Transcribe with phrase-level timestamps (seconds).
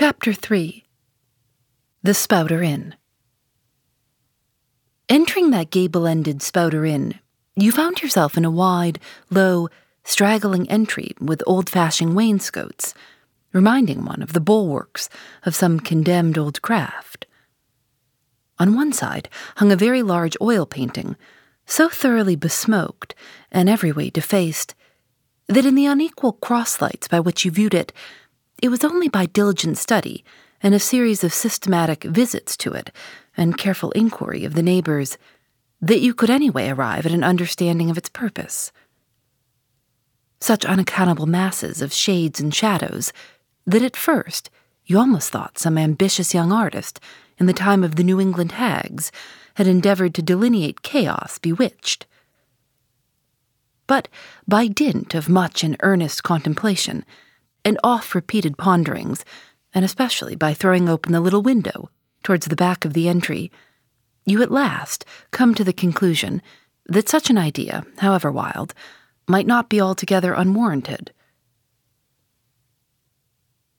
[0.00, 0.84] Chapter 3
[2.04, 2.94] The Spouter Inn
[5.08, 7.18] Entering that gable ended Spouter Inn,
[7.56, 9.68] you found yourself in a wide, low,
[10.04, 12.94] straggling entry with old fashioned wainscots,
[13.52, 15.08] reminding one of the bulwarks
[15.44, 17.26] of some condemned old craft.
[18.60, 21.16] On one side hung a very large oil painting,
[21.66, 23.16] so thoroughly besmoked
[23.50, 24.76] and every way defaced
[25.48, 27.92] that in the unequal cross lights by which you viewed it,
[28.62, 30.24] it was only by diligent study
[30.62, 32.90] and a series of systematic visits to it
[33.36, 35.16] and careful inquiry of the neighbors
[35.80, 38.72] that you could anyway arrive at an understanding of its purpose.
[40.40, 43.12] Such unaccountable masses of shades and shadows
[43.66, 44.50] that at first
[44.86, 46.98] you almost thought some ambitious young artist
[47.38, 49.12] in the time of the New England hags
[49.54, 52.06] had endeavored to delineate chaos bewitched.
[53.86, 54.08] But
[54.46, 57.04] by dint of much and earnest contemplation,
[57.68, 59.24] and oft repeated ponderings,
[59.74, 61.90] and especially by throwing open the little window
[62.22, 63.52] towards the back of the entry,
[64.24, 66.42] you at last come to the conclusion
[66.86, 68.74] that such an idea, however wild,
[69.26, 71.12] might not be altogether unwarranted.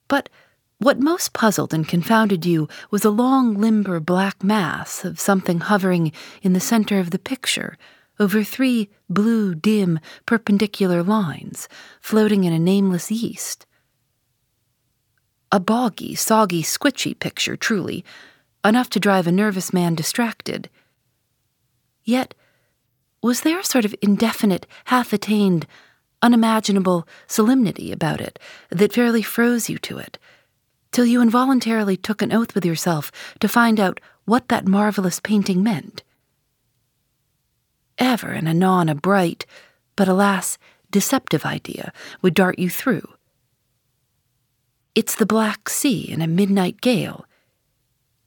[0.07, 0.29] But
[0.77, 6.11] what most puzzled and confounded you was a long, limber black mass of something hovering
[6.41, 7.77] in the center of the picture
[8.19, 11.67] over three blue, dim, perpendicular lines
[12.01, 13.65] floating in a nameless east.
[15.51, 18.05] A boggy, soggy, squitchy picture, truly,
[18.63, 20.69] enough to drive a nervous man distracted.
[22.03, 22.35] Yet,
[23.23, 25.65] was there a sort of indefinite, half attained,
[26.21, 28.37] unimaginable solemnity about it
[28.69, 30.19] that fairly froze you to it,
[30.91, 35.63] till you involuntarily took an oath with yourself to find out what that marvelous painting
[35.63, 36.03] meant?
[37.97, 39.47] Ever and anon a bright,
[39.95, 40.59] but alas,
[40.91, 43.07] deceptive idea would dart you through
[44.95, 47.25] it's the Black Sea in a midnight gale.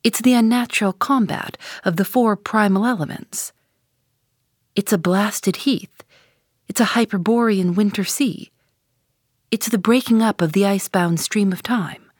[0.02, 3.52] It's the unnatural combat of the four primal elements.
[4.74, 6.02] It's a blasted heath.
[6.68, 8.50] It's a hyperborean winter sea.
[9.50, 12.10] It's the breaking up of the icebound stream of time.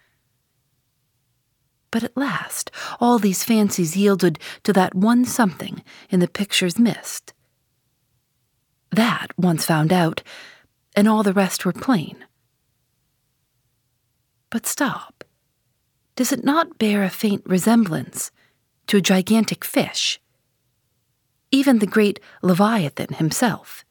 [1.91, 2.71] But at last,
[3.01, 7.33] all these fancies yielded to that one something in the picture's mist.
[8.91, 10.23] That, once found out,
[10.95, 12.25] and all the rest were plain.
[14.53, 15.25] But stop.
[16.15, 18.31] Does it not bear a faint resemblance
[18.87, 20.21] to a gigantic fish?
[21.51, 23.83] Even the great Leviathan himself.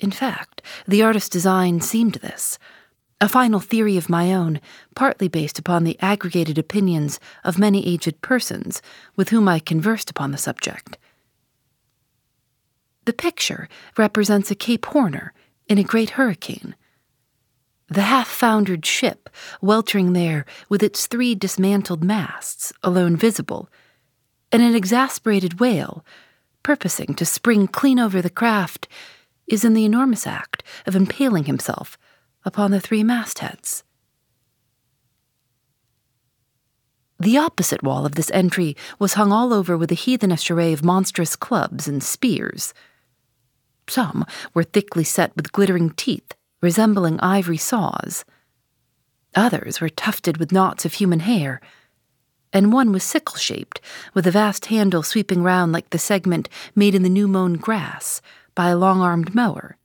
[0.00, 2.58] In fact, the artist's design seemed this
[3.20, 4.60] a final theory of my own,
[4.96, 8.82] partly based upon the aggregated opinions of many aged persons
[9.14, 10.98] with whom I conversed upon the subject.
[13.04, 15.32] The picture represents a Cape Horner
[15.68, 16.74] in a great hurricane,
[17.88, 19.28] the half foundered ship,
[19.60, 23.68] weltering there with its three dismantled masts alone visible,
[24.50, 26.04] and an exasperated whale,
[26.62, 28.88] purposing to spring clean over the craft,
[29.46, 31.98] is in the enormous act of impaling himself
[32.44, 33.84] upon the three mastheads.
[37.20, 40.84] The opposite wall of this entry was hung all over with a heathenish array of
[40.84, 42.74] monstrous clubs and spears.
[43.88, 46.34] Some were thickly set with glittering teeth
[46.64, 48.24] resembling ivory saws.
[49.36, 51.60] Others were tufted with knots of human hair,
[52.54, 53.82] and one was sickle shaped,
[54.14, 58.22] with a vast handle sweeping round like the segment made in the new mown grass
[58.54, 59.76] by a long armed mower.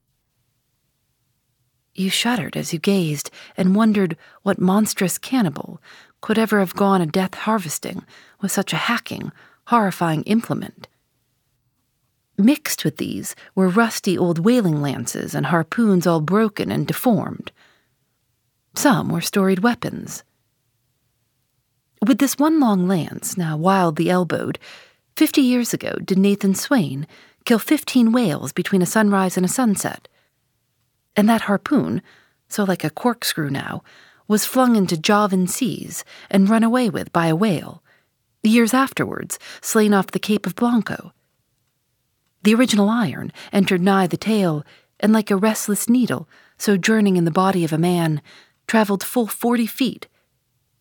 [1.94, 5.82] You shuddered as you gazed and wondered what monstrous cannibal
[6.22, 8.06] could ever have gone a death harvesting
[8.40, 9.34] with such a hacking,
[9.68, 10.88] horrifying implement.
[12.40, 17.52] Mixed with these were rusty old whaling lances and harpoons all broken and deformed.
[18.74, 20.24] Some were storied weapons.
[22.08, 24.58] With this one long lance, now wildly elbowed,
[25.18, 27.06] fifty years ago did Nathan Swain
[27.44, 30.08] kill fifteen whales between a sunrise and a sunset.
[31.18, 32.02] And that harpoon,
[32.48, 33.84] so like a corkscrew now,
[34.30, 37.84] was flung into Javan seas and run away with by a whale,
[38.44, 41.12] years afterwards, slain off the Cape of Blanco.
[42.44, 44.66] The original iron entered nigh the tail,
[45.00, 46.28] and like a restless needle,
[46.58, 48.22] sojourning in the body of a man,
[48.68, 50.08] travelled full forty feet,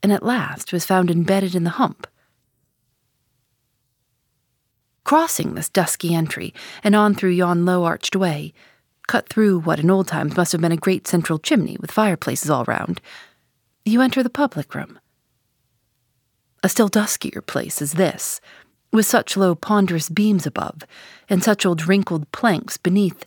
[0.03, 2.07] and at last was found embedded in the hump.
[5.05, 6.53] Crossing this dusky entry,
[6.85, 8.53] and on through yon low arched way,
[9.07, 12.51] cut through what in old times must have been a great central chimney with fireplaces
[12.51, 13.01] all round,
[13.85, 14.99] you enter the public room.
[16.63, 18.41] A still duskier place is this,
[18.93, 20.83] with such low ponderous beams above,
[21.29, 23.27] and such old wrinkled planks beneath,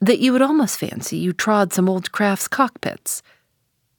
[0.00, 3.22] that you would almost fancy you trod some old craft's cockpits,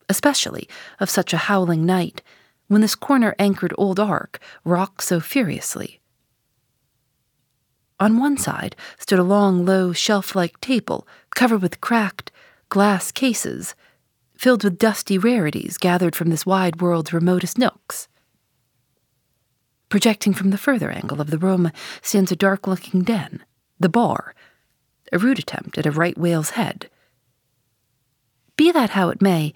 [0.08, 0.68] especially
[1.00, 2.22] of such a howling night,
[2.68, 6.00] when this corner anchored old ark rocked so furiously.
[8.00, 12.32] On one side stood a long, low, shelf like table covered with cracked
[12.70, 13.76] glass cases,
[14.36, 18.08] filled with dusty rarities gathered from this wide world's remotest nooks.
[19.90, 21.72] Projecting from the further angle of the room
[22.02, 23.44] stands a dark looking den,
[23.80, 24.36] the bar,
[25.12, 26.90] a rude attempt at a right whale's head.
[28.56, 29.54] Be that how it may,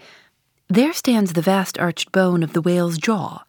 [0.68, 3.44] there stands the vast arched bone of the whale's jaw,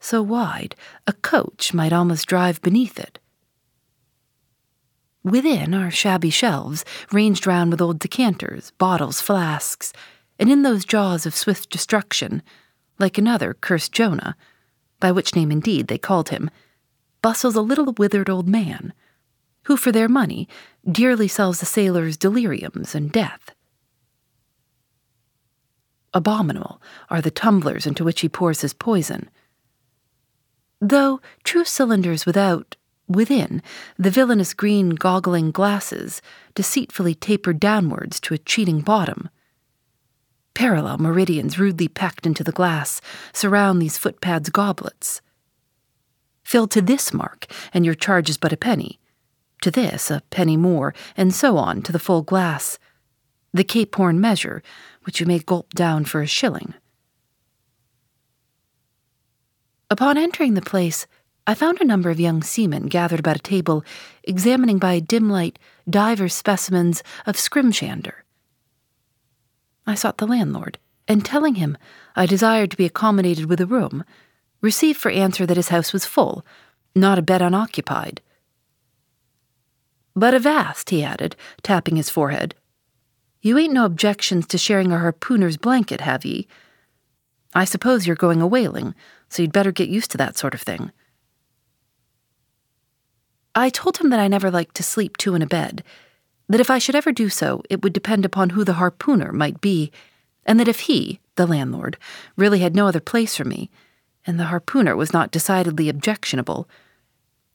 [0.00, 0.74] so wide
[1.06, 3.18] a coach might almost drive beneath it.
[5.22, 9.92] Within are shabby shelves, ranged round with old decanters, bottles, flasks,
[10.38, 12.42] and in those jaws of swift destruction,
[12.98, 14.36] like another cursed Jonah,
[15.00, 16.50] by which name indeed they called him,
[17.22, 18.92] bustles a little withered old man,
[19.64, 20.48] who for their money
[20.90, 23.50] dearly sells the sailors deliriums and death.
[26.14, 29.28] Abominable are the tumblers into which he pours his poison.
[30.80, 32.76] Though true cylinders without
[33.08, 33.62] Within,
[33.96, 36.20] the villainous green goggling glasses
[36.54, 39.28] deceitfully tapered downwards to a cheating bottom.
[40.56, 43.02] Parallel meridians rudely packed into the glass
[43.34, 45.20] surround these footpads goblets.
[46.44, 47.44] Fill to this mark,
[47.74, 48.98] and your charge is but a penny.
[49.60, 52.78] To this, a penny more, and so on to the full glass.
[53.52, 54.62] The Cape Horn measure,
[55.04, 56.72] which you may gulp down for a shilling.
[59.90, 61.06] Upon entering the place,
[61.46, 63.84] I found a number of young seamen gathered about a table,
[64.24, 68.24] examining by dim light divers specimens of scrimshander.
[69.86, 71.78] I sought the landlord, and telling him
[72.16, 74.04] I desired to be accommodated with a room,
[74.60, 76.44] received for answer that his house was full,
[76.94, 78.20] not a bed unoccupied.
[80.14, 82.54] But avast, he added, tapping his forehead.
[83.42, 86.48] You ain't no objections to sharing a harpooner's blanket, have ye?
[87.54, 88.94] I suppose you're going a whaling,
[89.28, 90.90] so you'd better get used to that sort of thing.
[93.54, 95.84] I told him that I never liked to sleep two in a bed,
[96.48, 99.60] that if I should ever do so, it would depend upon who the harpooner might
[99.60, 99.90] be,
[100.44, 101.96] and that if he, the landlord,
[102.36, 103.70] really had no other place for me,
[104.26, 106.68] and the harpooner was not decidedly objectionable,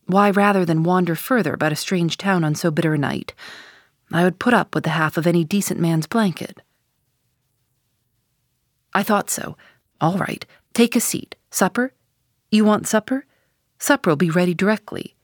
[0.05, 3.33] why, rather than wander further about a strange town on so bitter a night,
[4.11, 6.61] I would put up with the half of any decent man's blanket.
[8.93, 9.55] I thought so.
[10.01, 11.35] All right, take a seat.
[11.49, 11.93] Supper?
[12.49, 13.25] You want supper?
[13.79, 15.15] Supper'll be ready directly.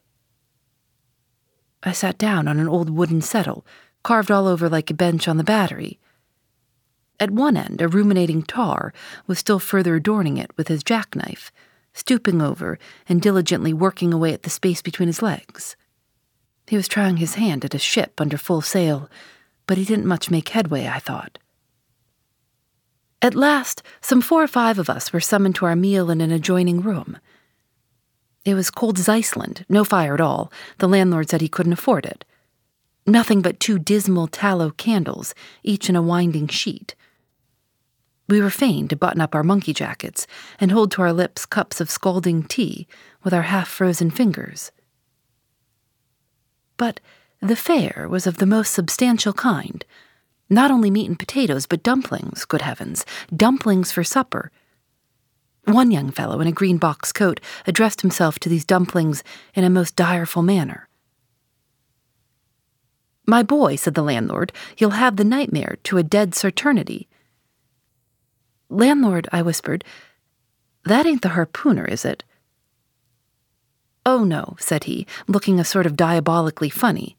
[1.84, 3.66] I sat down on an old wooden settle,
[4.04, 6.00] carved all over like a bench on the battery.
[7.20, 8.94] At one end, a ruminating tar
[9.26, 11.52] was still further adorning it with his jackknife,
[11.94, 12.78] stooping over
[13.10, 15.76] and diligently working away at the space between his legs.
[16.68, 19.10] He was trying his hand at a ship under full sail,
[19.66, 21.40] but he didn't much make headway, I thought.
[23.22, 26.32] At last, some four or five of us were summoned to our meal in an
[26.32, 27.18] adjoining room.
[28.48, 30.54] It was cold as Iceland, no fire at all.
[30.78, 32.24] The landlord said he couldn't afford it.
[33.06, 36.96] Nothing but two dismal tallow candles, each in a winding sheet.
[38.30, 40.28] We were fain to button up our monkey jackets
[40.62, 42.88] and hold to our lips cups of scalding tea
[43.22, 44.72] with our half frozen fingers.
[46.78, 47.02] But
[47.42, 49.84] the fare was of the most substantial kind.
[50.50, 54.54] Not only meat and potatoes, but dumplings, good heavens, dumplings for supper
[55.68, 59.70] one young fellow in a green box coat addressed himself to these dumplings in a
[59.70, 60.88] most direful manner.
[63.26, 67.10] My boy, said the landlord, you'll have the nightmare to a dead certainty.
[68.70, 69.84] Landlord, I whispered,
[70.86, 72.24] that ain't the harpooner, is it?
[74.06, 77.18] Oh, no, said he, looking a sort of diabolically funny.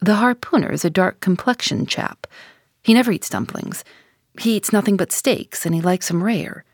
[0.00, 2.26] The harpooner is a dark complexioned chap.
[2.82, 3.84] He never eats dumplings.
[4.40, 6.64] He eats nothing but steaks, and he likes 'em rare.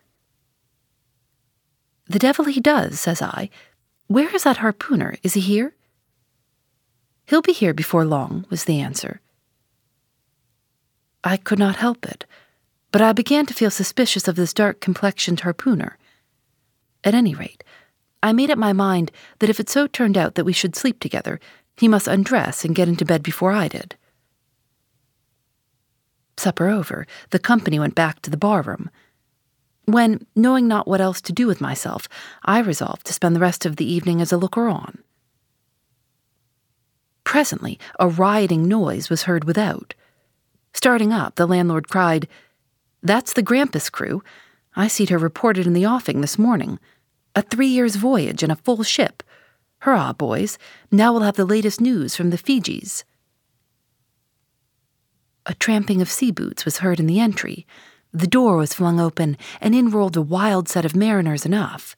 [2.06, 3.50] The devil he does, says I.
[4.06, 5.16] Where is that harpooner?
[5.22, 5.74] Is he here?
[7.26, 9.20] He'll be here before long, was the answer.
[11.22, 12.26] I could not help it,
[12.92, 15.96] but I began to feel suspicious of this dark complexioned harpooner.
[17.02, 17.64] At any rate,
[18.22, 21.00] I made up my mind that if it so turned out that we should sleep
[21.00, 21.40] together,
[21.76, 23.96] he must undress and get into bed before I did.
[26.36, 28.90] Supper over, the company went back to the barroom.
[29.86, 32.08] When, knowing not what else to do with myself,
[32.44, 34.98] I resolved to spend the rest of the evening as a looker on.
[37.24, 39.94] Presently, a rioting noise was heard without.
[40.72, 42.28] Starting up, the landlord cried,
[43.02, 44.22] That's the Grampus crew.
[44.76, 46.78] I seed her reported in the offing this morning.
[47.34, 49.22] A three years' voyage in a full ship.
[49.80, 50.58] Hurrah, boys.
[50.90, 53.04] Now we'll have the latest news from the Fijis.
[55.46, 57.66] A tramping of sea boots was heard in the entry.
[58.14, 61.96] The door was flung open, and in rolled a wild set of mariners enough.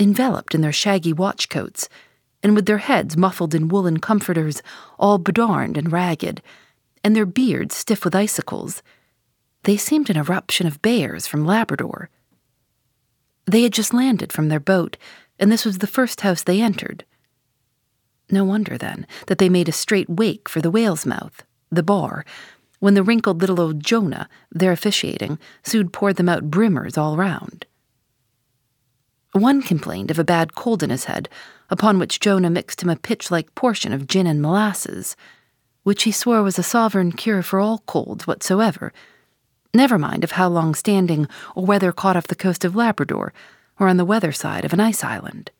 [0.00, 1.90] Enveloped in their shaggy watch coats,
[2.42, 4.62] and with their heads muffled in woolen comforters,
[4.98, 6.40] all bedarned and ragged,
[7.04, 8.82] and their beards stiff with icicles,
[9.64, 12.08] they seemed an eruption of bears from Labrador.
[13.44, 14.96] They had just landed from their boat,
[15.38, 17.04] and this was the first house they entered.
[18.30, 22.24] No wonder, then, that they made a straight wake for the whale's mouth, the bar,
[22.84, 27.64] when the wrinkled little old Jonah, there officiating, soon poured them out brimmers all round.
[29.32, 31.30] One complained of a bad cold in his head,
[31.70, 35.16] upon which Jonah mixed him a pitch like portion of gin and molasses,
[35.82, 38.92] which he swore was a sovereign cure for all colds whatsoever,
[39.72, 43.32] never mind of how long standing or whether caught off the coast of Labrador
[43.80, 45.50] or on the weather side of an ice island.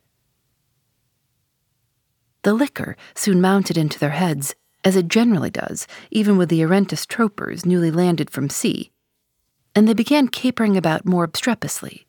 [2.42, 4.54] The liquor soon mounted into their heads,
[4.84, 8.92] as it generally does, even with the Arentis tropers newly landed from sea,
[9.74, 12.06] and they began capering about more obstreperously.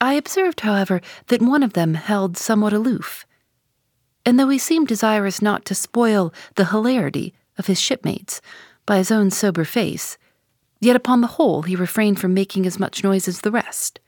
[0.00, 3.26] I observed, however, that one of them held somewhat aloof,
[4.26, 8.40] and though he seemed desirous not to spoil the hilarity of his shipmates
[8.84, 10.18] by his own sober face,
[10.80, 14.00] yet upon the whole he refrained from making as much noise as the rest.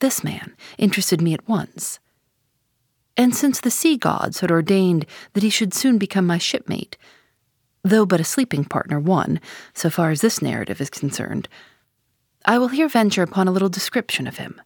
[0.00, 2.00] This man interested me at once.
[3.16, 6.96] And since the sea gods had ordained that he should soon become my shipmate,
[7.84, 9.40] though but a sleeping partner one,
[9.74, 11.48] so far as this narrative is concerned,
[12.44, 14.60] I will here venture upon a little description of him.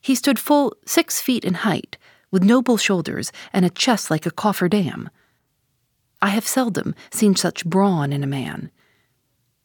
[0.00, 1.96] He stood full six feet in height,
[2.30, 5.08] with noble shoulders and a chest like a coffer dam.
[6.20, 8.70] I have seldom seen such brawn in a man.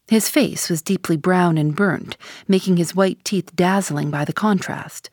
[0.07, 2.15] His face was deeply brown and burnt,
[2.47, 5.09] making his white teeth dazzling by the contrast,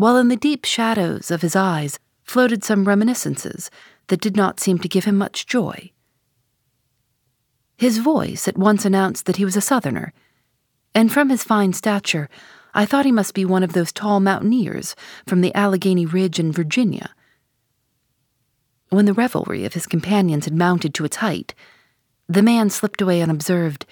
[0.00, 3.70] while in the deep shadows of his eyes floated some reminiscences
[4.06, 5.90] that did not seem to give him much joy.
[7.76, 10.14] His voice at once announced that he was a Southerner,
[10.94, 12.30] and from his fine stature,
[12.72, 16.50] I thought he must be one of those tall mountaineers from the Allegheny Ridge in
[16.50, 17.10] Virginia.
[18.88, 21.52] When the revelry of his companions had mounted to its height,
[22.26, 23.84] the man slipped away unobserved,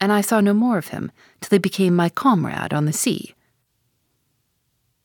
[0.00, 3.33] and I saw no more of him till he became my comrade on the sea.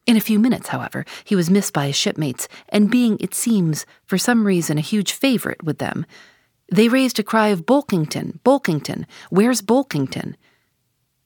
[0.10, 3.86] In a few minutes, however, he was missed by his shipmates, and being, it seems,
[4.06, 6.04] for some reason a huge favorite with them,
[6.72, 10.34] they raised a cry of Bulkington, Bulkington, where's Bulkington?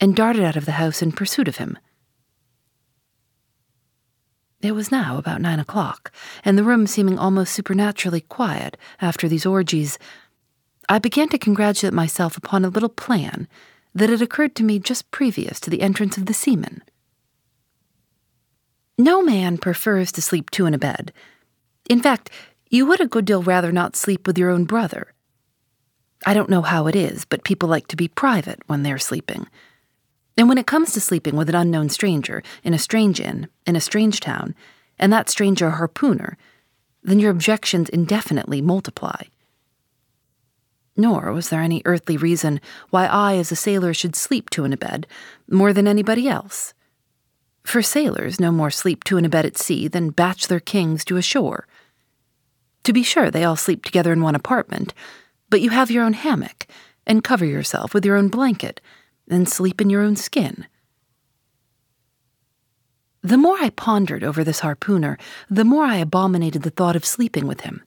[0.01, 1.79] and darted out of the house in pursuit of him.
[4.61, 6.11] It was now about nine o'clock,
[6.43, 9.97] and the room seeming almost supernaturally quiet after these orgies,
[10.89, 13.47] I began to congratulate myself upon a little plan
[13.95, 16.83] that had occurred to me just previous to the entrance of the seamen.
[18.97, 21.12] No man prefers to sleep two in a bed.
[21.89, 22.29] In fact,
[22.69, 25.13] you would a good deal rather not sleep with your own brother.
[26.25, 29.47] I don't know how it is, but people like to be private when they're sleeping.
[30.38, 33.75] And when it comes to sleeping with an unknown stranger in a strange inn, in
[33.75, 34.55] a strange town,
[35.00, 36.38] and that stranger a harpooner,
[37.03, 39.23] then your objections indefinitely multiply.
[40.95, 44.73] Nor was there any earthly reason why I, as a sailor, should sleep two in
[44.73, 45.07] a bed
[45.50, 46.73] more than anybody else.
[47.63, 51.17] For sailors no more sleep two in a bed at sea than bachelor kings do
[51.17, 51.67] ashore.
[52.84, 54.93] To be sure, they all sleep together in one apartment,
[55.50, 56.67] but you have your own hammock,
[57.08, 58.82] and cover yourself with your own blanket,
[59.29, 60.67] and sleep in your own skin.
[63.22, 65.17] The more I pondered over this harpooner,
[65.50, 67.82] the more I abominated the thought of sleeping with him.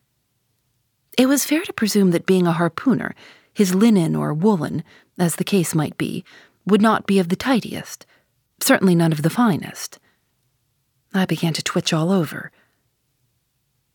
[1.19, 3.15] It was fair to presume that being a harpooner,
[3.53, 4.83] his linen or woolen,
[5.19, 6.25] as the case might be,
[6.67, 8.07] would not be of the tidiest,
[8.61, 9.99] certainly none of the finest.
[11.15, 12.51] I began to twitch all over.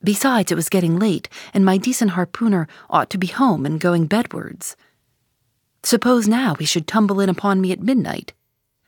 [0.04, 4.08] Besides, it was getting late, and my decent harpooner ought to be home and going
[4.08, 4.76] bedwards.
[5.84, 8.34] Suppose now he should tumble in upon me at midnight.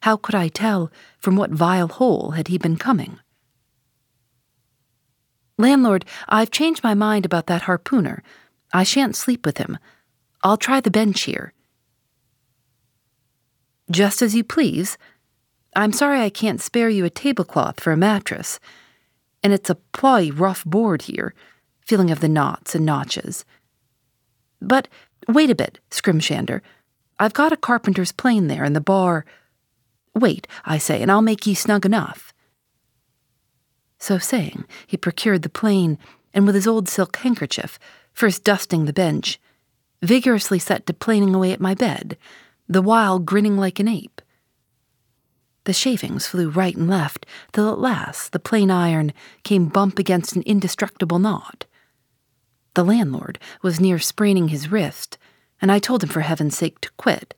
[0.02, 3.20] How could I tell from what vile hole had he been coming?
[5.58, 8.22] Landlord, I've changed my mind about that harpooner.
[8.74, 9.78] I shan't sleep with him.
[10.44, 11.54] I'll try the bench here.
[13.90, 14.98] Just as you please.
[15.76, 18.60] I'm sorry I can't spare you a tablecloth for a mattress.
[19.44, 21.34] And it's a ploy rough board here,
[21.82, 23.44] feeling of the knots and notches.
[24.62, 24.88] But
[25.28, 26.62] wait a bit, Scrimshander.
[27.20, 29.26] I've got a carpenter's plane there in the bar.
[30.16, 32.34] Wait, I say, and I'll make ye snug enough.
[33.98, 35.98] So saying, he procured the plane,
[36.34, 37.80] and with his old silk handkerchief,
[38.14, 39.40] first dusting the bench,
[40.02, 42.18] vigorously set to planing away at my bed,
[42.68, 44.22] the while grinning like an ape.
[45.66, 50.36] The shavings flew right and left, till at last the plane iron came bump against
[50.36, 51.66] an indestructible knot.
[52.74, 55.18] The landlord was near spraining his wrist,
[55.62, 57.34] and I told him for heaven's sake to quit.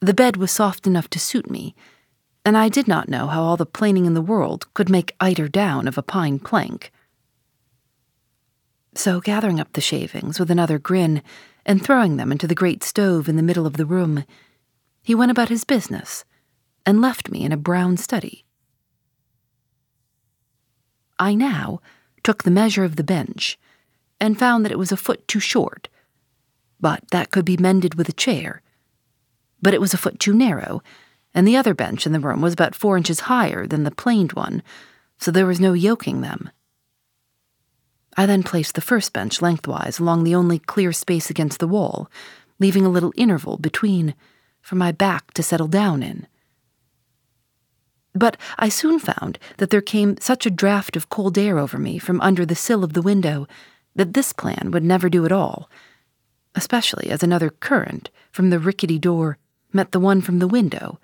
[0.00, 1.74] The bed was soft enough to suit me,
[2.44, 5.48] and I did not know how all the planing in the world could make eider
[5.48, 6.92] down of a pine plank.
[8.94, 11.22] So, gathering up the shavings with another grin
[11.64, 14.24] and throwing them into the great stove in the middle of the room,
[15.02, 16.24] he went about his business
[16.84, 18.44] and left me in a brown study.
[21.18, 21.80] I now
[22.22, 23.58] took the measure of the bench
[24.20, 25.88] and found that it was a foot too short,
[26.80, 28.62] but that could be mended with a chair.
[29.60, 30.82] But it was a foot too narrow,
[31.34, 34.32] and the other bench in the room was about four inches higher than the planed
[34.32, 34.62] one,
[35.18, 36.50] so there was no yoking them.
[38.16, 42.10] I then placed the first bench lengthwise along the only clear space against the wall,
[42.58, 44.14] leaving a little interval between
[44.60, 46.26] for my back to settle down in.
[48.14, 51.98] But I soon found that there came such a draught of cold air over me
[51.98, 53.46] from under the sill of the window
[53.94, 55.70] that this plan would never do at all,
[56.54, 59.38] especially as another current from the rickety door
[59.72, 61.00] met the one from the window,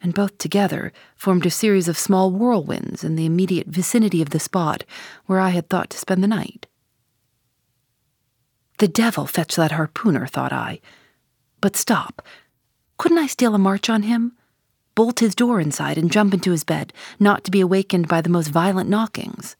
[0.00, 4.38] and both together formed a series of small whirlwinds in the immediate vicinity of the
[4.38, 4.84] spot
[5.26, 6.66] where I had thought to spend the night.
[8.78, 10.80] The devil fetch that harpooner, thought I.
[11.60, 12.22] But stop.
[12.98, 14.36] Couldn't I steal a march on him?
[14.96, 18.30] Bolt his door inside and jump into his bed, not to be awakened by the
[18.30, 19.54] most violent knockings.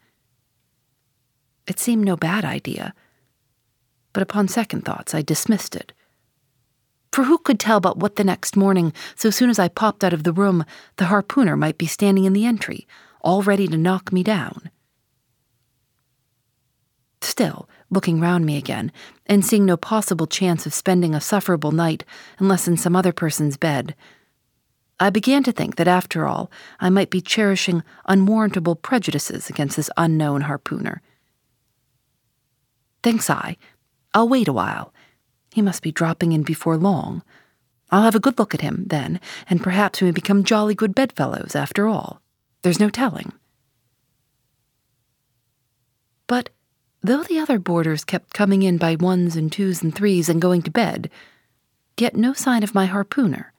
[1.69, 2.95] It seemed no bad idea,
[4.13, 5.93] but upon second thoughts I dismissed it.
[7.13, 10.15] For who could tell but what the next morning, so soon as I popped out
[10.15, 10.65] of the room,
[10.97, 12.87] the harpooner might be standing in the entry,
[13.21, 14.71] all ready to knock me down?
[17.21, 18.91] Still, looking round me again,
[19.27, 22.05] and seeing no possible chance of spending a sufferable night
[22.39, 23.95] unless in some other person's bed,
[24.99, 29.91] I began to think that after all I might be cherishing unwarrantable prejudices against this
[29.97, 31.01] unknown harpooner.
[33.03, 33.57] Thinks I,
[34.15, 34.95] I'll wait a while.
[35.53, 37.23] He must be dropping in before long.
[37.91, 40.95] I'll have a good look at him, then, and perhaps we may become jolly good
[40.95, 42.21] bedfellows after all.
[42.63, 43.33] There's no telling.
[46.27, 46.51] But
[47.03, 50.63] though the other boarders kept coming in by ones and twos and threes and going
[50.63, 51.11] to bed,
[51.99, 53.53] yet no sign of my harpooner.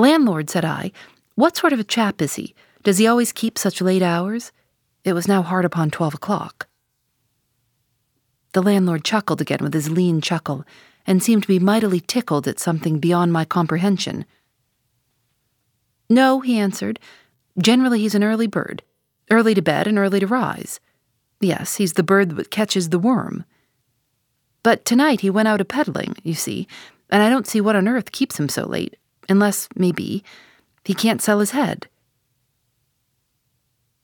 [0.00, 0.92] Landlord, said I,
[1.34, 2.54] what sort of a chap is he?
[2.82, 4.50] Does he always keep such late hours?
[5.04, 6.68] It was now hard upon twelve o'clock.
[8.52, 10.64] The landlord chuckled again with his lean chuckle,
[11.06, 14.24] and seemed to be mightily tickled at something beyond my comprehension.
[16.08, 16.98] No, he answered.
[17.58, 18.82] Generally, he's an early bird.
[19.30, 20.80] Early to bed and early to rise.
[21.40, 23.44] Yes, he's the bird that catches the worm.
[24.62, 26.66] But tonight he went out a peddling, you see,
[27.10, 28.96] and I don't see what on earth keeps him so late,
[29.28, 30.24] unless, maybe,
[30.84, 31.86] he can't sell his head.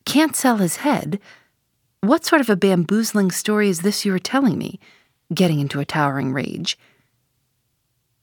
[0.05, 1.20] Can't sell his head?
[2.00, 4.79] What sort of a bamboozling story is this you are telling me?
[5.35, 6.79] Getting into a towering rage.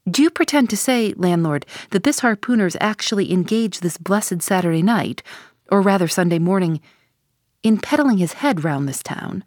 [0.08, 5.22] Do you pretend to say, landlord, that this harpooner's actually engaged this blessed Saturday night,
[5.70, 6.80] or rather Sunday morning,
[7.62, 9.44] in peddling his head round this town?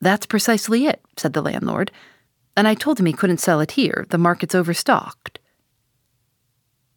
[0.00, 1.92] That's precisely it, said the landlord,
[2.56, 5.38] and I told him he couldn't sell it here, the market's overstocked.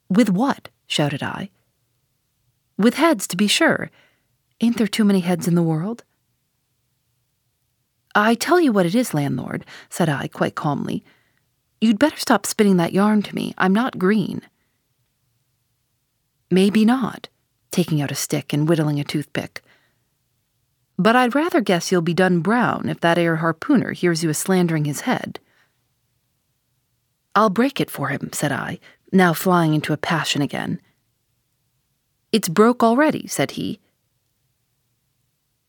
[0.10, 0.70] With what?
[0.88, 1.50] shouted I.
[2.78, 3.90] With heads, to be sure.
[4.62, 6.04] Ain't there too many heads in the world?
[8.16, 11.04] I tell you what it is, landlord, said I quite calmly.
[11.82, 13.54] You'd better stop spinning that yarn to me.
[13.58, 14.42] I'm not green.
[16.52, 17.28] Maybe not,
[17.72, 19.64] taking out a stick and whittling a toothpick.
[21.04, 24.34] But I'd rather guess you'll be done brown if that air harpooner hears you a
[24.34, 25.38] slandering his head.
[27.36, 28.80] I'll break it for him, said I,
[29.12, 30.80] now flying into a passion again.
[32.32, 33.82] It's broke already, said he,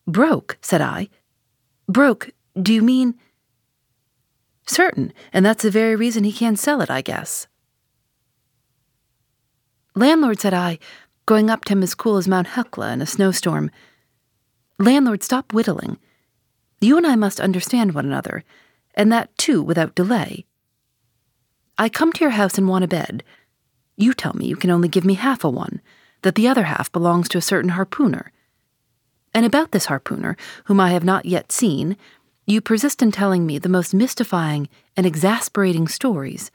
[0.07, 1.09] Broke, said I.
[1.89, 3.17] Broke, do you mean?
[4.67, 7.49] Certain, and that's the very reason he can't sell it, I guess.
[9.97, 10.79] Landlord, said I,
[11.27, 13.73] going up to him as cool as Mount Hecla in a snowstorm,
[14.79, 15.99] Landlord, stop whittling.
[16.81, 18.43] You and I must understand one another,
[18.95, 20.47] and that too without delay.
[21.79, 23.23] I come to your house and want a bed.
[23.97, 25.81] You tell me you can only give me half a one,
[26.23, 28.33] that the other half belongs to a certain harpooner.
[29.33, 31.97] And about this harpooner, whom I have not yet seen,
[32.47, 36.51] you persist in telling me the most mystifying and exasperating stories,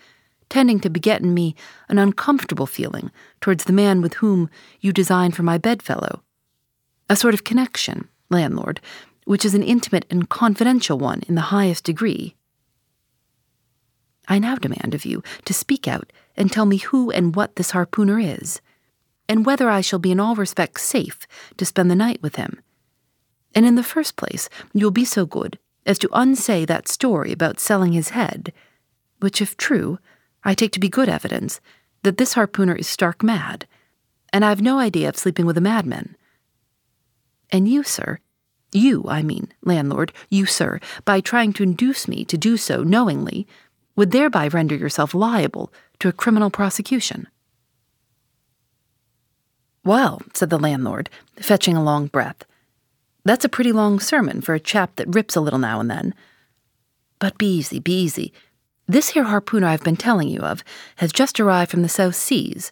[0.49, 1.55] tending to beget in me
[1.87, 4.49] an uncomfortable feeling towards the man with whom
[4.81, 6.21] you design for my bedfellow.
[7.09, 8.79] A sort of connection, landlord,
[9.25, 12.35] which is an intimate and confidential one in the highest degree.
[14.27, 17.71] I now demand of you to speak out and tell me who and what this
[17.71, 18.61] harpooner is,
[19.27, 22.61] and whether I shall be in all respects safe to spend the night with him.
[23.55, 27.59] And in the first place, you'll be so good as to unsay that story about
[27.59, 28.53] selling his head,
[29.19, 29.97] which, if true,
[30.43, 31.59] I take to be good evidence
[32.03, 33.65] that this harpooner is stark mad,
[34.31, 36.15] and I've no idea of sleeping with a madman.
[37.51, 38.19] And you, sir,
[38.71, 43.47] you, I mean, landlord, you, sir, by trying to induce me to do so knowingly,
[43.95, 47.27] would thereby render yourself liable to a criminal prosecution.
[49.83, 52.45] Well, said the landlord, fetching a long breath,
[53.25, 56.13] that's a pretty long sermon for a chap that rips a little now and then.
[57.19, 58.33] But be easy, be easy.
[58.87, 60.63] This here harpooner I've been telling you of
[60.97, 62.71] has just arrived from the South Seas,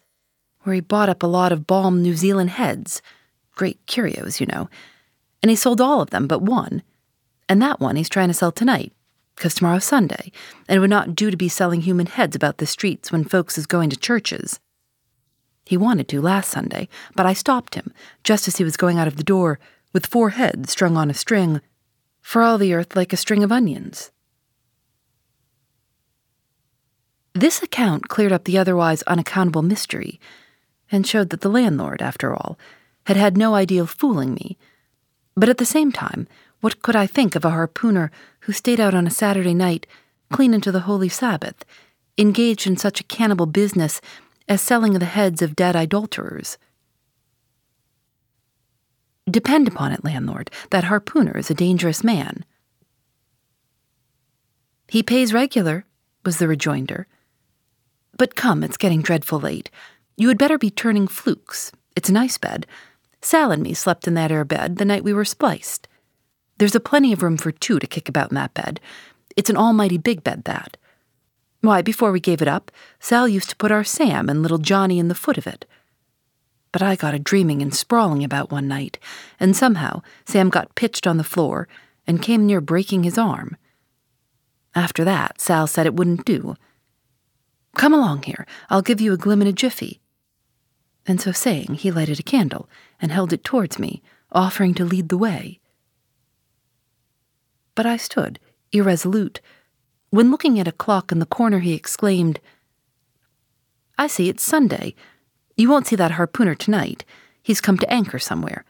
[0.62, 3.02] where he bought up a lot of balm New Zealand heads.
[3.58, 4.70] Great curios, you know.
[5.42, 6.82] And he sold all of them but one.
[7.48, 8.92] And that one he's trying to sell tonight,
[9.34, 10.30] because tomorrow's Sunday,
[10.68, 13.58] and it would not do to be selling human heads about the streets when folks
[13.58, 14.60] is going to churches.
[15.64, 17.92] He wanted to last Sunday, but I stopped him,
[18.22, 19.58] just as he was going out of the door,
[19.92, 21.60] with four heads strung on a string,
[22.20, 24.12] for all the earth like a string of onions.
[27.34, 30.20] This account cleared up the otherwise unaccountable mystery,
[30.92, 32.56] and showed that the landlord, after all,
[33.08, 34.58] had had no idea of fooling me.
[35.34, 36.28] But at the same time,
[36.60, 39.86] what could I think of a harpooner who stayed out on a Saturday night,
[40.30, 41.64] clean into the holy Sabbath,
[42.18, 44.02] engaged in such a cannibal business
[44.46, 46.58] as selling the heads of dead adulterers?
[49.24, 52.44] Depend upon it, landlord, that harpooner is a dangerous man.
[54.86, 55.86] He pays regular,
[56.26, 57.06] was the rejoinder.
[58.18, 59.70] But come, it's getting dreadful late.
[60.18, 61.72] You had better be turning flukes.
[61.96, 62.66] It's a nice bed.
[63.20, 65.88] Sal and me slept in that air bed the night we were spliced.
[66.58, 68.80] There's a plenty of room for two to kick about in that bed.
[69.36, 70.76] It's an almighty big bed, that.
[71.60, 74.98] Why, before we gave it up, Sal used to put our Sam and little Johnny
[74.98, 75.64] in the foot of it.
[76.70, 78.98] But I got a dreaming and sprawling about one night,
[79.40, 81.66] and somehow Sam got pitched on the floor
[82.06, 83.56] and came near breaking his arm.
[84.74, 86.56] After that, Sal said it wouldn't do.
[87.76, 90.00] Come along here, I'll give you a glim in a jiffy.
[91.08, 92.68] And so saying, he lighted a candle
[93.02, 95.58] and held it towards me, offering to lead the way
[97.78, 98.40] but I stood,
[98.72, 99.40] irresolute.
[100.10, 102.40] When looking at a clock in the corner, he exclaimed,
[103.96, 104.96] I see it's Sunday.
[105.56, 107.04] You won't see that harpooner tonight.
[107.40, 108.64] He's come to anchor somewhere.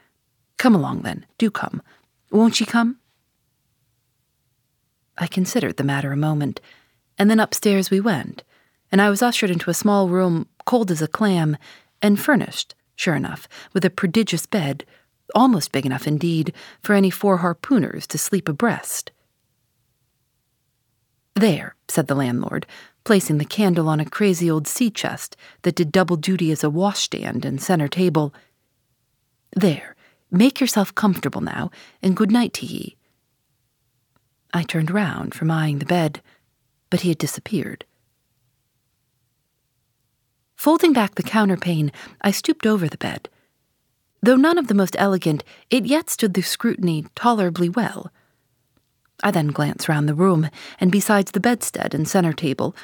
[0.59, 1.25] Come along, then.
[1.39, 1.81] Do come.
[2.29, 2.99] Won't ye come?
[5.17, 6.61] I considered the matter a moment,
[7.17, 8.43] and then upstairs we went,
[8.91, 11.57] and I was ushered into a small room, cold as a clam,
[12.01, 14.85] and furnished, sure enough, with a prodigious bed,
[15.35, 19.11] almost big enough indeed for any four harpooners to sleep abreast.
[21.35, 22.65] There, said the landlord,
[23.03, 26.69] placing the candle on a crazy old sea chest that did double duty as a
[26.69, 28.33] washstand and center table.
[29.55, 29.95] There,
[30.29, 32.97] make yourself comfortable now, and good night to ye.
[34.53, 36.21] I turned round from eyeing the bed,
[36.89, 37.85] but he had disappeared.
[40.59, 43.29] Folding back the counterpane, I stooped over the bed
[44.21, 48.11] Though none of the most elegant, it yet stood the scrutiny tolerably well.
[49.23, 52.75] I then glanced round the room, and besides the bedstead and centre table,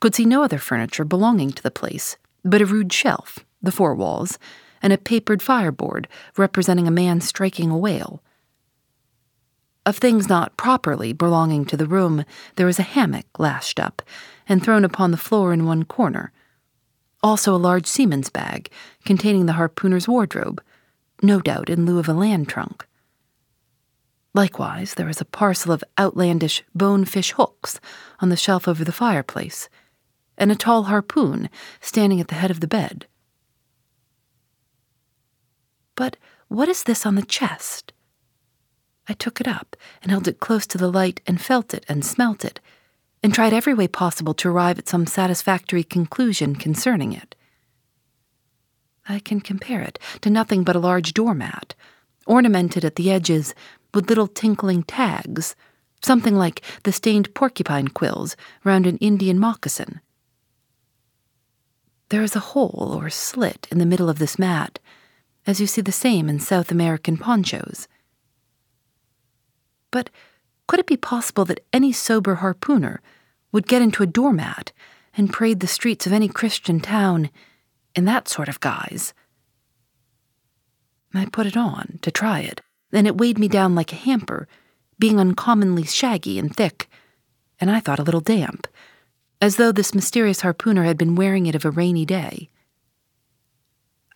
[0.00, 3.94] could see no other furniture belonging to the place but a rude shelf, the four
[3.94, 4.36] walls,
[4.82, 8.24] and a papered fireboard representing a man striking a whale.
[9.86, 12.24] Of things not properly belonging to the room,
[12.56, 14.02] there was a hammock lashed up
[14.48, 16.32] and thrown upon the floor in one corner.
[17.22, 18.70] Also, a large seaman's bag
[19.04, 20.62] containing the harpooner's wardrobe,
[21.22, 22.86] no doubt in lieu of a land trunk.
[24.32, 27.80] Likewise, there was a parcel of outlandish bonefish hooks
[28.20, 29.68] on the shelf over the fireplace,
[30.38, 33.06] and a tall harpoon standing at the head of the bed.
[35.96, 36.16] But
[36.48, 37.92] what is this on the chest?
[39.08, 42.04] I took it up and held it close to the light and felt it and
[42.04, 42.60] smelt it,
[43.22, 47.34] and tried every way possible to arrive at some satisfactory conclusion concerning it.
[49.08, 51.74] I can compare it to nothing but a large doormat,
[52.26, 53.54] ornamented at the edges
[53.92, 55.56] with little tinkling tags,
[56.02, 60.00] something like the stained porcupine quills round an Indian moccasin.
[62.10, 64.78] There is a hole or slit in the middle of this mat,
[65.46, 67.88] as you see the same in South American ponchos.
[69.90, 70.10] But
[70.70, 73.00] could it be possible that any sober harpooner
[73.50, 74.70] would get into a doormat
[75.16, 77.28] and parade the streets of any Christian town
[77.96, 79.12] in that sort of guise?
[81.12, 82.60] I put it on to try it,
[82.92, 84.46] and it weighed me down like a hamper,
[84.96, 86.88] being uncommonly shaggy and thick,
[87.60, 88.68] and I thought a little damp,
[89.40, 92.48] as though this mysterious harpooner had been wearing it of a rainy day.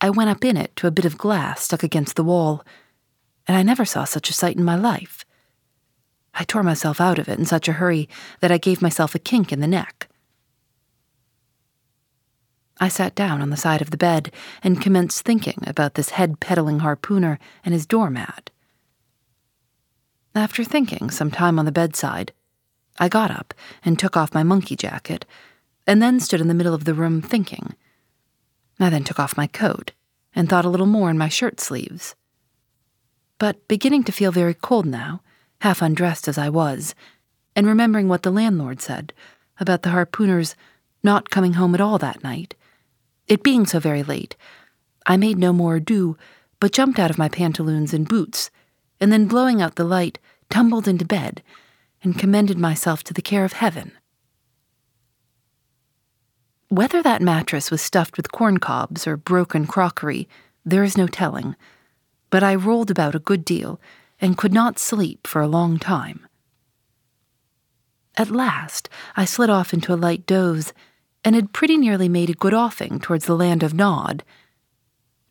[0.01, 2.65] I went up in it to a bit of glass stuck against the wall,
[3.49, 5.24] and I never saw such a sight in my life.
[6.35, 8.09] I tore myself out of it in such a hurry
[8.41, 10.09] that I gave myself a kink in the neck.
[12.81, 16.41] I sat down on the side of the bed and commenced thinking about this head
[16.41, 18.51] peddling harpooner and his doormat.
[20.35, 22.33] After thinking some time on the bedside,
[22.99, 25.25] I got up and took off my monkey jacket,
[25.87, 27.75] and then stood in the middle of the room thinking.
[28.81, 29.93] I then took off my coat
[30.35, 32.17] and thought a little more in my shirt sleeves.
[33.39, 35.23] But beginning to feel very cold now,
[35.61, 36.95] half undressed as I was,
[37.57, 39.13] and remembering what the landlord said
[39.59, 40.57] about the harpooner's
[41.03, 42.55] not coming home at all that night,
[43.27, 44.37] it being so very late,
[45.07, 46.17] I made no more ado,
[46.61, 48.51] but jumped out of my pantaloons and boots,
[49.01, 50.19] and then blowing out the light,
[50.51, 51.43] tumbled into bed,
[52.03, 53.93] and commended myself to the care of heaven.
[56.69, 60.29] Whether that mattress was stuffed with corn cobs or broken crockery,
[60.65, 61.57] there is no telling,
[62.31, 63.81] but I rolled about a good deal
[64.25, 66.27] and could not sleep for a long time.
[68.17, 70.73] At last, I slid off into a light doze
[71.23, 74.25] and had pretty nearly made a good offing towards the land of Nod,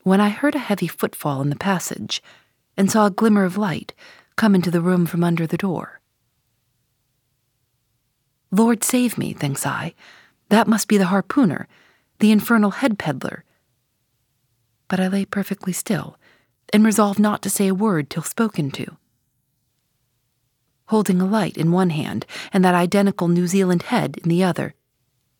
[0.04, 2.22] when I heard a heavy footfall in the passage
[2.78, 3.96] and saw a glimmer of light
[4.36, 6.00] come into the room from under the door.
[8.52, 9.96] Lord save me, thinks I.
[10.50, 11.66] That must be the harpooner,
[12.20, 13.44] the infernal head peddler.
[14.88, 16.20] But I lay perfectly still
[16.74, 18.98] and resolved not to say a word till spoken to.
[20.88, 24.74] Holding a light in one hand and that identical New Zealand head in the other,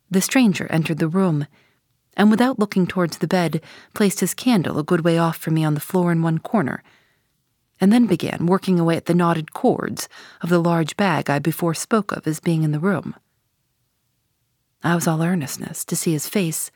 [0.10, 1.48] the stranger entered the room,
[2.16, 3.62] and without looking towards the bed,
[3.96, 6.84] placed his candle a good way off from me on the floor in one corner,
[7.82, 10.08] and then began working away at the knotted cords
[10.42, 13.16] of the large bag I before spoke of as being in the room.
[14.84, 16.70] I was all earnestness to see his face,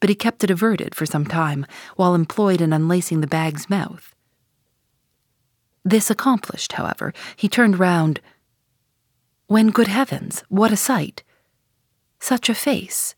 [0.00, 4.14] but he kept it averted for some time while employed in unlacing the bag's mouth.
[5.84, 8.20] This accomplished, however, he turned round.
[9.46, 11.22] When, good heavens, what a sight!
[12.20, 13.14] such a face.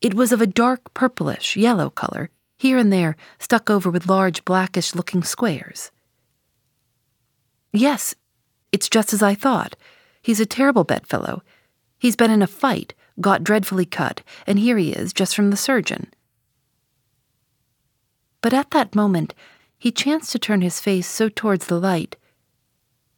[0.00, 4.44] It was of a dark purplish yellow color, here and there stuck over with large
[4.44, 5.90] blackish looking squares.
[7.72, 8.14] Yes,
[8.72, 9.76] it's just as I thought.
[10.22, 11.42] He's a terrible bedfellow.
[11.98, 15.56] He's been in a fight, got dreadfully cut, and here he is, just from the
[15.56, 16.12] surgeon.
[18.40, 19.34] But at that moment,
[19.78, 22.16] he chanced to turn his face so towards the light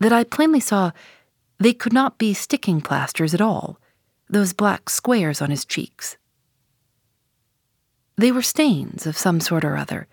[0.00, 0.92] that I plainly saw
[1.58, 3.78] they could not be sticking plasters at all
[4.28, 6.16] those black squares on his cheeks.
[8.16, 10.08] They were stains of some sort or other.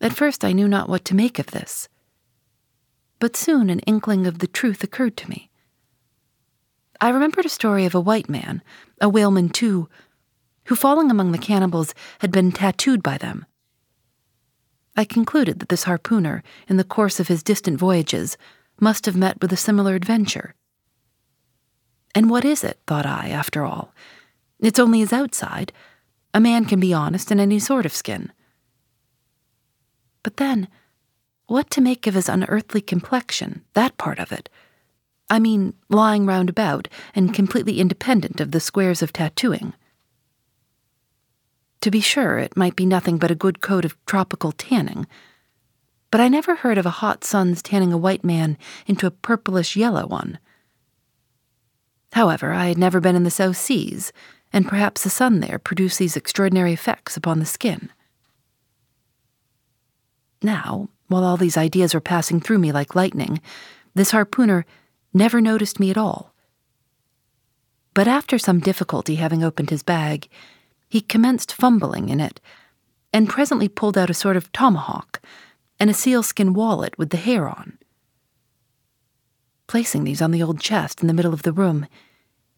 [0.00, 1.88] At first I knew not what to make of this,
[3.18, 5.50] but soon an inkling of the truth occurred to me.
[7.00, 8.62] I remembered a story of a white man,
[9.00, 9.88] a whaleman too,
[10.66, 13.46] who, falling among the cannibals, had been tattooed by them.
[14.96, 18.36] I concluded that this harpooner, in the course of his distant voyages,
[18.80, 20.54] must have met with a similar adventure.
[22.14, 23.92] And what is it, thought I, after all?
[24.58, 25.72] It's only his outside.
[26.32, 28.32] A man can be honest in any sort of skin.
[30.22, 30.68] But then,
[31.46, 34.48] what to make of his unearthly complexion, that part of it?
[35.28, 39.74] I mean, lying round about and completely independent of the squares of tattooing.
[41.80, 45.06] To be sure, it might be nothing but a good coat of tropical tanning,
[46.10, 49.76] but I never heard of a hot sun's tanning a white man into a purplish
[49.76, 50.38] yellow one.
[52.12, 54.12] However, I had never been in the South Seas,
[54.52, 57.90] and perhaps the sun there produced these extraordinary effects upon the skin.
[60.42, 63.40] Now, while all these ideas were passing through me like lightning,
[63.94, 64.64] this harpooner
[65.16, 66.32] never noticed me at all.
[67.94, 70.28] But after some difficulty having opened his bag,
[70.88, 72.40] he commenced fumbling in it,
[73.12, 75.20] and presently pulled out a sort of tomahawk
[75.80, 77.78] and a sealskin wallet with the hair on.
[79.66, 81.86] Placing these on the old chest in the middle of the room,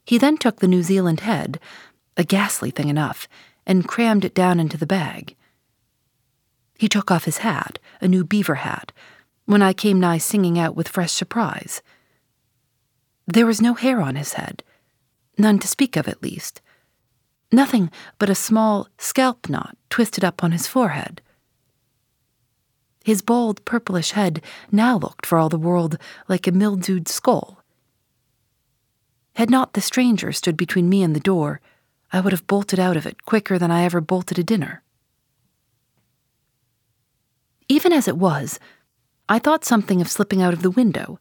[0.04, 1.60] he then took the New Zealand head,
[2.16, 3.28] a ghastly thing enough,
[3.66, 5.36] and crammed it down into the bag.
[6.78, 8.92] He took off his hat, a new beaver hat,
[9.46, 11.82] when I came nigh singing out with fresh surprise.
[13.30, 14.64] There was no hair on his head,
[15.36, 16.62] none to speak of at least.
[17.52, 21.20] Nothing but a small scalp knot twisted up on his forehead.
[23.04, 27.62] His bald, purplish head now looked for all the world like a mildewed skull.
[29.34, 31.60] Had not the stranger stood between me and the door,
[32.10, 34.82] I would have bolted out of it quicker than I ever bolted a dinner.
[37.68, 38.58] Even as it was,
[39.28, 41.20] I thought something of slipping out of the window,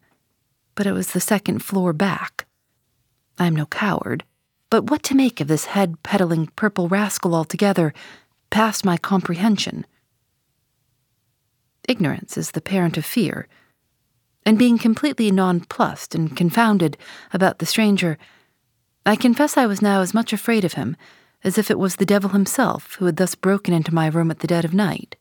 [0.77, 2.45] but it was the second floor back.
[3.39, 4.23] I am no coward,
[4.69, 7.93] but what to make of this head peddling purple rascal altogether
[8.51, 9.87] passed my comprehension.
[11.89, 13.47] Ignorance is the parent of fear,
[14.45, 16.95] and being completely nonplussed and confounded
[17.33, 18.19] about the stranger,
[19.03, 20.95] I confess I was now as much afraid of him
[21.43, 24.39] as if it was the devil himself who had thus broken into my room at
[24.39, 25.15] the dead of night.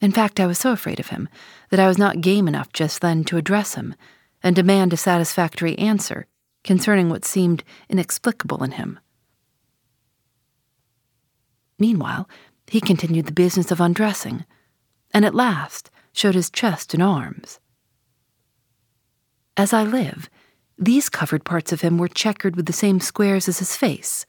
[0.00, 1.28] In fact, I was so afraid of him
[1.70, 3.94] that I was not game enough just then to address him
[4.42, 6.26] and demand a satisfactory answer
[6.62, 9.00] concerning what seemed inexplicable in him.
[11.78, 12.28] Meanwhile,
[12.66, 14.44] he continued the business of undressing,
[15.12, 17.60] and at last showed his chest and arms.
[19.56, 20.28] As I live,
[20.76, 24.26] these covered parts of him were checkered with the same squares as his face.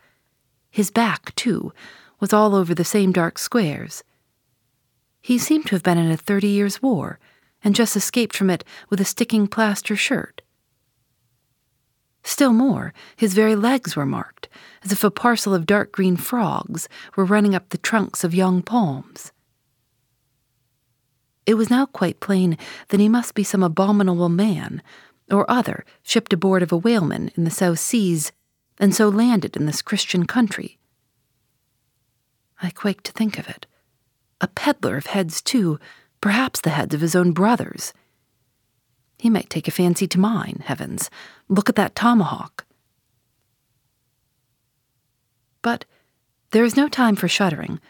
[0.72, 1.74] His back, too,
[2.20, 4.04] was all over the same dark squares.
[5.22, 7.20] He seemed to have been in a thirty years' war,
[7.64, 10.42] and just escaped from it with a sticking plaster shirt.
[12.24, 14.50] Still more, his very legs were marked,
[14.84, 18.62] as if a parcel of dark green frogs were running up the trunks of young
[18.62, 19.32] palms.
[21.46, 22.58] It was now quite plain
[22.90, 24.84] that he must be some abominable man
[25.32, 28.32] or other shipped aboard of a whaleman in the South Seas
[28.78, 30.78] and so landed in this Christian country.
[32.62, 33.66] I quaked to think of it.
[34.42, 35.80] A peddler of heads, too,
[36.22, 37.94] perhaps the heads of his own brothers.
[39.18, 41.10] He might take a fancy to mine, heavens.
[41.50, 42.66] Look at that tomahawk.
[45.62, 45.86] But
[46.52, 47.82] there is no time for shuddering,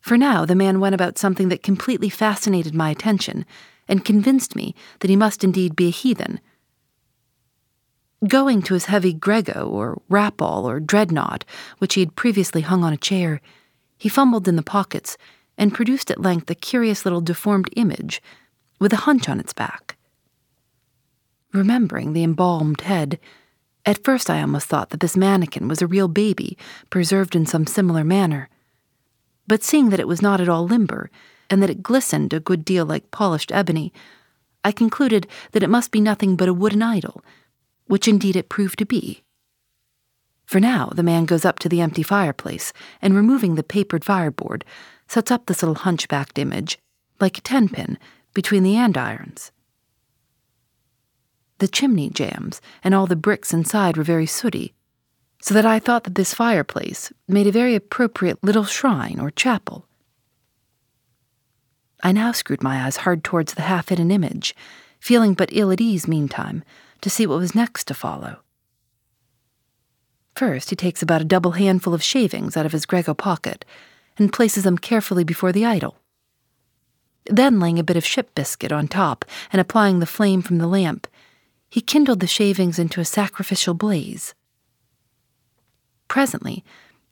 [0.00, 3.46] for now the man went about something that completely fascinated my attention
[3.86, 6.40] and convinced me that he must indeed be a heathen.
[8.26, 11.44] Going to his heavy grego or wrapall or dreadnought,
[11.78, 13.40] which he had previously hung on a chair,
[13.96, 15.16] he fumbled in the pockets
[15.56, 18.22] and produced at length a curious little deformed image
[18.78, 19.96] with a hunch on its back.
[21.52, 23.18] Remembering the embalmed head,
[23.84, 26.56] at first I almost thought that this mannequin was a real baby
[26.88, 28.48] preserved in some similar manner.
[29.46, 31.10] But seeing that it was not at all limber,
[31.50, 33.92] and that it glistened a good deal like polished ebony,
[34.64, 37.22] I concluded that it must be nothing but a wooden idol,
[37.86, 39.22] which indeed it proved to be.
[40.46, 44.64] For now the man goes up to the empty fireplace, and removing the papered fireboard,
[45.08, 46.78] sets up this little hunchbacked image,
[47.20, 47.98] like a tenpin,
[48.34, 49.50] between the andirons.
[51.58, 54.74] The chimney jambs and all the bricks inside were very sooty,
[55.40, 59.86] so that I thought that this fireplace made a very appropriate little shrine or chapel.
[62.02, 64.56] I now screwed my eyes hard towards the half hidden image,
[64.98, 66.64] feeling but ill at ease meantime
[67.00, 68.38] to see what was next to follow.
[70.34, 73.64] First, he takes about a double handful of shavings out of his grego pocket
[74.18, 75.96] and places them carefully before the idol.
[77.26, 80.66] Then, laying a bit of ship biscuit on top and applying the flame from the
[80.66, 81.06] lamp,
[81.68, 84.34] he kindled the shavings into a sacrificial blaze.
[86.08, 86.64] Presently,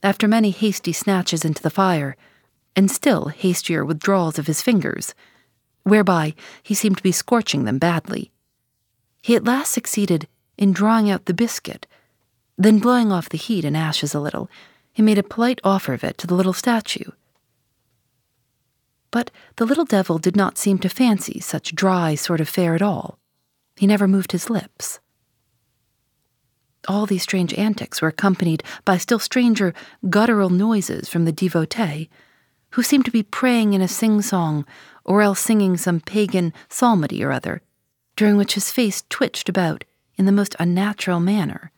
[0.02, 2.16] after many hasty snatches into the fire,
[2.76, 5.14] and still hastier withdrawals of his fingers,
[5.82, 8.30] whereby he seemed to be scorching them badly,
[9.22, 11.86] he at last succeeded in drawing out the biscuit,
[12.56, 14.50] then blowing off the heat and ashes a little,
[14.92, 17.10] he made a polite offer of it to the little statue.
[19.10, 22.82] But the little devil did not seem to fancy such dry sort of fare at
[22.82, 23.18] all.
[23.76, 25.00] He never moved his lips.
[26.88, 29.74] All these strange antics were accompanied by still stranger
[30.08, 32.08] guttural noises from the devotee,
[32.70, 34.64] who seemed to be praying in a sing song
[35.04, 37.62] or else singing some pagan psalmody or other,
[38.16, 39.84] during which his face twitched about
[40.16, 41.72] in the most unnatural manner.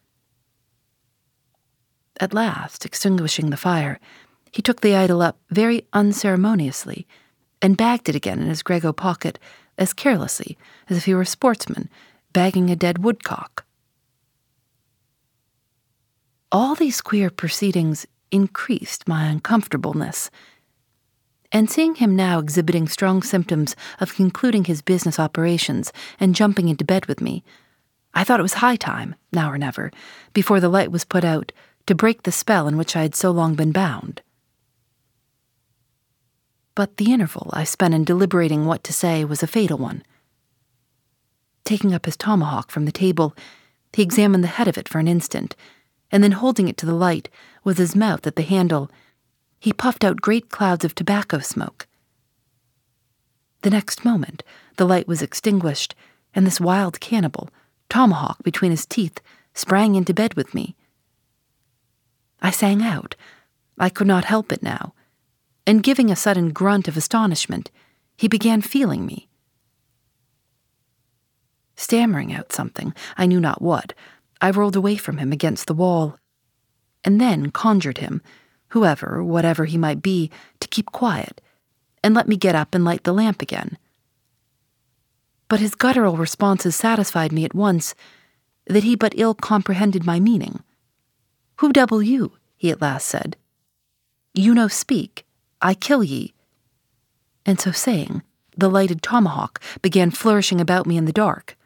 [2.20, 3.98] At last, extinguishing the fire,
[4.52, 7.06] he took the idol up very unceremoniously
[7.60, 9.38] and bagged it again in his grego pocket
[9.78, 10.58] as carelessly
[10.88, 11.88] as if he were a sportsman
[12.32, 13.64] bagging a dead woodcock.
[16.50, 20.30] All these queer proceedings increased my uncomfortableness,
[21.50, 26.84] and seeing him now exhibiting strong symptoms of concluding his business operations and jumping into
[26.84, 27.44] bed with me,
[28.14, 29.90] I thought it was high time, now or never,
[30.32, 31.52] before the light was put out,
[31.86, 34.22] to break the spell in which I had so long been bound.
[36.74, 40.02] But the interval I spent in deliberating what to say was a fatal one.
[41.64, 43.36] Taking up his tomahawk from the table,
[43.92, 45.54] he examined the head of it for an instant,
[46.10, 47.28] and then holding it to the light,
[47.62, 48.90] with his mouth at the handle,
[49.60, 51.86] he puffed out great clouds of tobacco smoke.
[53.62, 54.42] The next moment,
[54.76, 55.94] the light was extinguished,
[56.34, 57.50] and this wild cannibal,
[57.88, 59.20] tomahawk between his teeth,
[59.54, 60.74] sprang into bed with me.
[62.42, 63.14] I sang out.
[63.78, 64.92] I could not help it now.
[65.66, 67.70] And giving a sudden grunt of astonishment,
[68.16, 69.28] he began feeling me.
[71.76, 73.94] Stammering out something, I knew not what,
[74.40, 76.18] I rolled away from him against the wall,
[77.04, 78.20] and then conjured him,
[78.68, 80.30] whoever, whatever he might be,
[80.60, 81.40] to keep quiet,
[82.02, 83.78] and let me get up and light the lamp again.
[85.48, 87.94] But his guttural responses satisfied me at once
[88.66, 90.62] that he but ill comprehended my meaning.
[91.62, 92.32] Who double you?
[92.56, 93.36] he at last said.
[94.34, 95.24] You no speak,
[95.60, 96.34] I kill ye.
[97.46, 98.22] And so saying,
[98.56, 101.56] the lighted tomahawk began flourishing about me in the dark.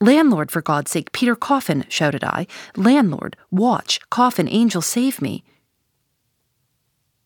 [0.00, 2.48] Landlord, for God's sake, Peter Coffin, shouted I.
[2.74, 5.44] Landlord, watch, Coffin, angel, save me.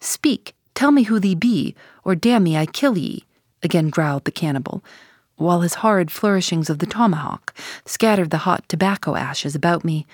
[0.00, 3.24] Speak, tell me who thee be, or damn me, I kill ye,
[3.62, 4.84] again growled the cannibal,
[5.36, 7.54] while his horrid flourishings of the tomahawk
[7.86, 10.06] scattered the hot tobacco ashes about me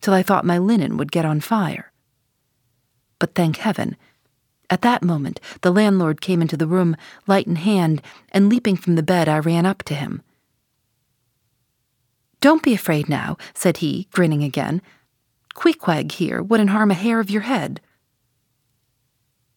[0.00, 1.92] till I thought my linen would get on fire.
[3.18, 3.96] But thank heaven,
[4.70, 6.96] at that moment the landlord came into the room,
[7.26, 10.22] light in hand, and leaping from the bed, I ran up to him.
[12.40, 14.80] Don't be afraid now, said he, grinning again.
[15.54, 17.80] Queequeg here wouldn't harm a hair of your head.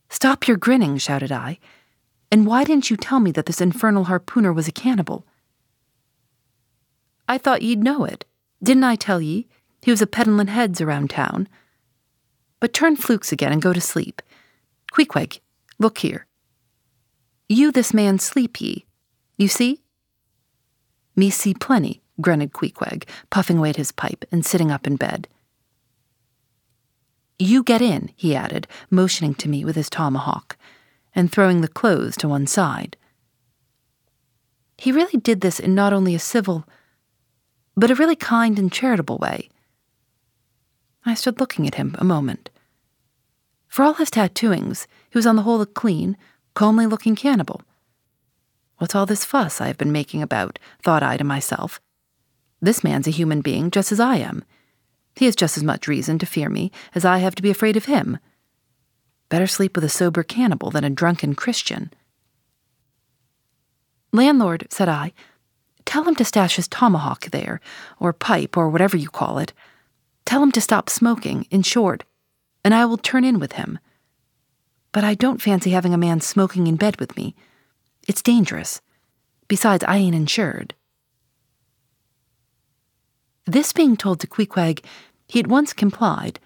[0.10, 1.60] Stop your grinning, shouted I.
[2.32, 5.26] And why didn't you tell me that this infernal harpooner was a cannibal?
[7.28, 8.26] I thought ye'd know it.
[8.62, 9.48] Didn't I tell ye?
[9.84, 11.50] He was a peddlin' heads around town.
[12.62, 14.22] But turn flukes again and go to sleep.
[14.94, 15.42] Queequeg,
[15.78, 16.26] look here.
[17.50, 18.86] You this man sleep ye.
[19.38, 19.82] You see?
[21.18, 25.28] Me see plenty, grunted Queequeg, puffing away at his pipe and sitting up in bed.
[27.38, 30.56] You get in, he added, motioning to me with his tomahawk
[31.14, 32.96] and throwing the clothes to one side.
[34.78, 36.64] He really did this in not only a civil,
[37.76, 39.50] but a really kind and charitable way.
[41.06, 42.50] I stood looking at him a moment.
[43.68, 46.16] For all his tattooings, he was on the whole a clean,
[46.54, 47.62] comely looking cannibal.
[48.78, 50.60] What's all this fuss I have been making about?
[50.82, 51.80] thought I to myself.
[52.62, 54.44] This man's a human being just as I am.
[55.16, 57.78] He has just as much reason to fear me as I have to be afraid
[57.78, 58.20] of him.
[59.30, 61.92] Better sleep with a sober cannibal than a drunken Christian.
[64.12, 65.14] Landlord, said I,
[65.86, 67.60] tell him to stash his tomahawk there,
[68.00, 69.54] or pipe, or whatever you call it.
[70.26, 72.04] Tell him to stop smoking, in short,
[72.64, 73.80] and I will turn in with him.
[74.92, 77.36] But I don't fancy having a man smoking in bed with me.
[78.08, 78.82] It's dangerous.
[79.48, 80.74] Besides, I ain't insured.
[83.46, 84.84] This being told to Queequeg,
[85.28, 86.40] he at once complied,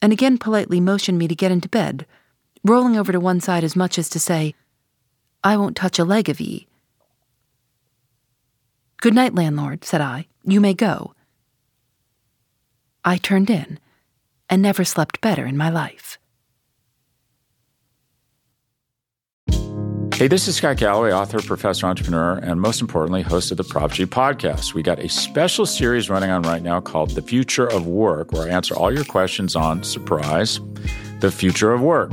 [0.00, 2.06] and again politely motioned me to get into bed
[2.64, 4.54] rolling over to one side as much as to say,
[5.44, 6.66] I won't touch a leg of ye.
[9.02, 10.26] Good night, landlord, said I.
[10.44, 11.14] You may go.
[13.04, 13.78] I turned in,
[14.48, 16.18] and never slept better in my life.
[20.14, 23.90] Hey, this is Scott Galloway, author, professor, entrepreneur, and most importantly, host of the Prop
[23.90, 24.72] G podcast.
[24.72, 28.48] We got a special series running on right now called The Future of Work, where
[28.48, 30.60] I answer all your questions on surprise,
[31.18, 32.12] the future of work.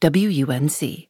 [0.00, 1.08] WUNC.